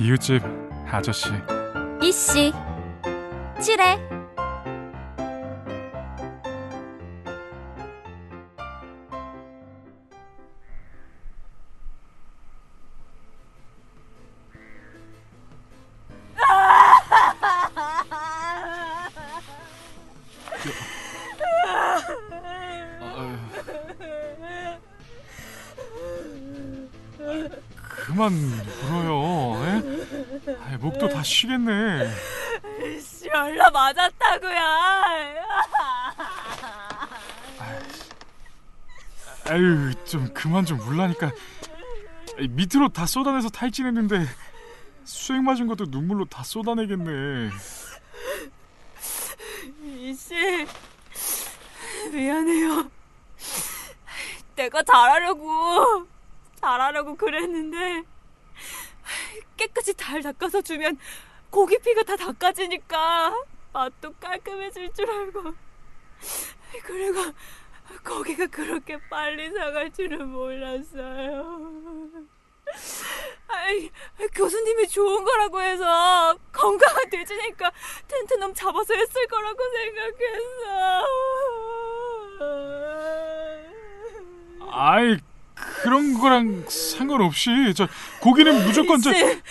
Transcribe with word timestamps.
이웃집 0.00 0.42
아저씨. 0.90 1.28
이씨. 2.00 2.52
칠해. 3.60 3.98
그만 28.06 28.32
울어요. 28.32 29.27
에? 30.48 30.56
아이, 30.64 30.76
목도 30.76 31.08
다 31.08 31.22
쉬겠네. 31.22 32.10
씨, 33.00 33.28
얼라 33.28 33.70
맞았다고요. 33.70 34.58
아유, 39.50 39.94
좀 40.04 40.32
그만 40.34 40.64
좀 40.64 40.80
울라니까. 40.80 41.30
밑으로 42.50 42.88
다 42.90 43.06
쏟아내서 43.06 43.48
탈진했는데 43.48 44.26
수액 45.04 45.42
맞은 45.42 45.66
것도 45.66 45.86
눈물로 45.88 46.26
다 46.26 46.42
쏟아내겠네. 46.44 47.50
이씨, 49.82 50.34
미안해요. 52.12 52.90
내가 54.54 54.82
잘하려고, 54.82 56.06
잘하려고 56.60 57.16
그랬는데, 57.16 58.02
잘 60.08 60.22
닦아서 60.22 60.62
주면 60.62 60.96
고기 61.50 61.76
피가 61.76 62.02
다 62.02 62.16
닦아지니까 62.16 63.44
맛도 63.74 64.10
깔끔해질 64.14 64.90
줄 64.94 65.10
알고. 65.10 65.52
그리고 66.82 67.20
고기가 68.02 68.46
그렇게 68.46 68.98
빨리 69.10 69.50
상할 69.50 69.92
줄은 69.92 70.28
몰랐어요. 70.28 72.08
아이, 73.48 73.90
교수님이 74.34 74.88
좋은 74.88 75.22
거라고 75.22 75.60
해서 75.60 76.38
건강한 76.52 77.10
돼지니까 77.10 77.70
텐트넘 78.06 78.54
잡아서 78.54 78.94
했을 78.94 79.26
거라고 79.26 79.58
생각했어. 79.76 81.06
아이, 84.70 85.18
그런 85.82 86.18
거랑 86.18 86.64
상관없이 86.66 87.50
저 87.76 87.86
고기는 88.22 88.64
무조건 88.64 89.02
저 89.02 89.12
씨, 89.12 89.42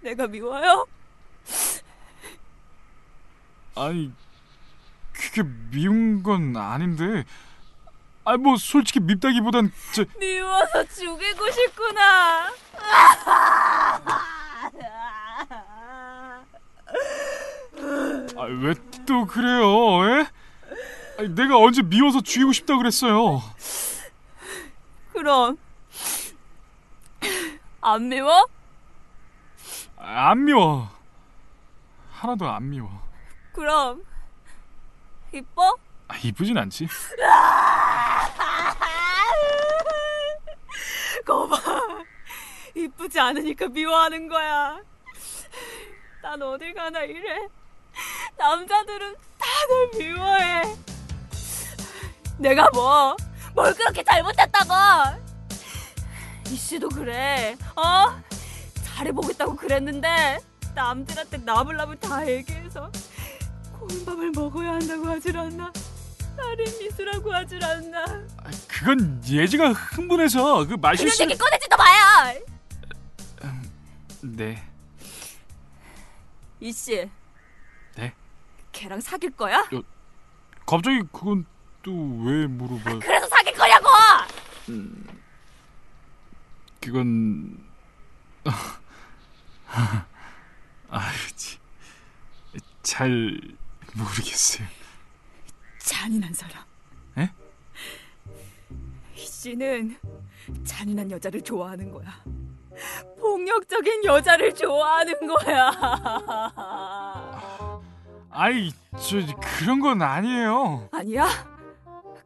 내가 0.00 0.26
미워요? 0.26 0.86
아니 3.74 4.12
그게 5.12 5.42
미운 5.70 6.22
건 6.22 6.56
아닌데 6.56 7.24
아뭐 8.24 8.56
솔직히 8.58 9.00
밉다기보단 9.00 9.72
저 9.92 10.04
미워서 10.18 10.84
죽이고 10.84 11.50
싶구나. 11.50 12.52
아, 18.36 18.42
왜 18.44 18.74
또 19.06 19.24
그래요? 19.26 20.20
에? 20.20 20.26
아니, 21.18 21.28
내가 21.34 21.56
언제 21.56 21.80
미워서 21.82 22.20
죽이고 22.20 22.52
싶다 22.52 22.76
그랬어요? 22.76 23.42
그럼 25.12 25.56
안 27.80 28.08
미워? 28.08 28.46
아, 29.98 30.30
안 30.30 30.44
미워. 30.44 30.88
하나도 32.12 32.48
안 32.48 32.68
미워. 32.70 32.88
그럼 33.52 34.04
이뻐? 35.32 35.74
아, 36.08 36.16
이쁘진 36.16 36.56
않지. 36.58 36.88
거봐 41.26 41.56
이쁘지 42.74 43.20
않으니까 43.20 43.66
미워하는 43.68 44.28
거야 44.28 44.80
난 46.22 46.40
어딜 46.40 46.72
가나 46.72 47.02
이래 47.02 47.48
남자들은 48.38 49.14
다들 49.38 49.90
미워해 49.98 50.62
내가 52.38 52.68
뭐 52.72 53.16
뭘 53.54 53.74
그렇게 53.74 54.02
잘못했다고 54.04 54.72
이씨도 56.46 56.88
그래 56.90 57.56
어? 57.76 58.22
그랬는데 59.72 60.38
남들한테 60.74 61.36
나불나불 61.38 61.96
다 62.00 62.26
얘기해서 62.26 62.90
고운 63.78 64.04
밥을 64.06 64.30
먹어야 64.34 64.72
한다고 64.72 65.06
하질 65.08 65.36
않나 65.36 65.70
살인 66.36 66.64
미수라고 66.78 67.30
하질 67.34 67.62
않나 67.62 68.02
아, 68.38 68.50
그건 68.66 69.22
예지가 69.28 69.72
흥분해서 69.72 70.60
그 70.60 70.68
그런 70.68 70.80
말실수. 70.80 71.22
얘기 71.22 71.36
꺼내지도 71.36 71.76
마야 71.76 72.34
네. 74.22 74.64
이씨 76.60 77.08
네? 77.96 78.12
걔랑 78.72 79.00
사귈 79.02 79.30
거야? 79.32 79.68
갑자기 80.66 81.02
그건 81.12 81.44
또 81.82 81.92
왜 82.24 82.46
물어봐? 82.46 82.98
그래서 83.00 83.28
사귈 83.28 83.52
거냐고! 83.54 83.86
그건 86.80 87.58
아유, 90.90 91.36
치. 91.36 91.58
잘 92.82 93.40
모르겠어요. 93.94 94.66
잔인한 95.78 96.32
사람. 96.32 96.64
에? 97.18 97.30
이 99.14 99.20
씨는 99.20 99.98
잔인한 100.64 101.10
여자를 101.10 101.42
좋아하는 101.42 101.92
거야. 101.92 102.08
폭력적인 103.20 104.04
여자를 104.04 104.54
좋아하는 104.54 105.14
거야. 105.26 105.70
아이, 108.30 108.72
저 108.92 109.18
그런 109.58 109.80
건 109.80 110.02
아니에요. 110.02 110.88
아니야? 110.92 111.28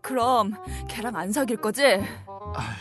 그럼 0.01 0.55
걔랑 0.89 1.17
안 1.17 1.33
사귈 1.33 1.57
거지? 1.59 1.85
아, 1.85 2.77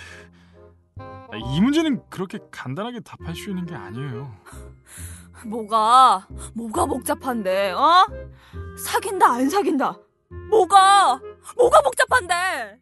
이 1.38 1.62
문제는 1.62 2.02
그렇게 2.10 2.40
간단하게 2.52 3.02
답할 3.02 3.36
수 3.36 3.50
있는 3.50 3.66
게 3.66 3.76
아니에요. 3.76 4.32
뭐가 5.46 6.28
뭐가 6.54 6.86
복잡한데? 6.86 7.72
어? 7.72 8.06
사귄다 8.78 9.32
안 9.32 9.50
사귄다? 9.50 9.98
뭐가 10.50 11.20
뭐가 11.58 11.82
복잡한데? 11.82 12.82